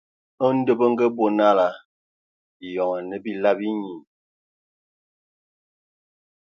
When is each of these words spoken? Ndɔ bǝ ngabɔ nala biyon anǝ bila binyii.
Ndɔ 0.57 0.73
bǝ 0.79 0.85
ngabɔ 0.93 1.25
nala 1.37 1.67
biyon 2.57 2.91
anǝ 2.97 3.17
bila 3.23 3.51
binyii. 3.59 4.01